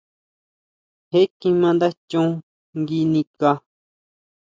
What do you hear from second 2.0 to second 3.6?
chon nguinikʼa.